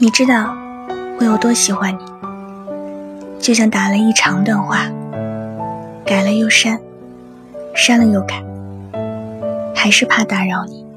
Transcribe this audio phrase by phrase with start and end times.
[0.00, 0.56] 你知道
[1.18, 2.18] 我有多喜欢你。
[3.40, 4.86] 就像打了一长段话
[6.04, 6.78] 改了又删
[7.74, 8.44] 删了又改
[9.74, 10.87] 还是怕打扰你。